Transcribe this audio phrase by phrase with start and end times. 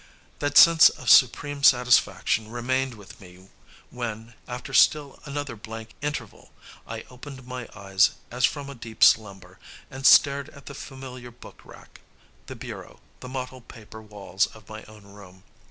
[0.39, 3.49] That sense of supreme satisfaction remained with me
[3.91, 6.51] when, after still another blank interval,
[6.87, 9.59] I opened my eyes as from a deep slumber,
[9.91, 12.01] and stared at the familiar book rack,
[12.47, 15.43] the bureau, the mottled paper walls of my own room.